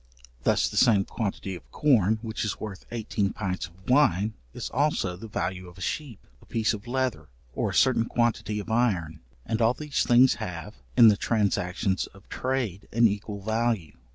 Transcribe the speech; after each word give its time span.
Thus 0.41 0.67
the 0.67 0.77
same 0.77 1.05
quantity 1.05 1.53
of 1.53 1.71
corn 1.71 2.17
which 2.23 2.43
is 2.43 2.59
worth 2.59 2.87
eighteen 2.89 3.33
pints 3.33 3.67
of 3.67 3.87
wine, 3.87 4.33
is 4.51 4.71
also 4.71 5.15
the 5.15 5.27
value 5.27 5.67
of 5.69 5.77
a 5.77 5.81
sheep, 5.81 6.25
a 6.41 6.45
piece 6.47 6.73
of 6.73 6.87
leather, 6.87 7.29
or 7.53 7.69
a 7.69 7.73
certain 7.75 8.05
quantity 8.05 8.57
of 8.59 8.71
iron; 8.71 9.19
and 9.45 9.61
all 9.61 9.75
these 9.75 10.03
things 10.03 10.33
have, 10.41 10.73
in 10.97 11.09
the 11.09 11.17
transactions 11.17 12.07
of 12.15 12.27
trade 12.29 12.87
an 12.91 13.07
equal 13.07 13.43
value. 13.43 13.93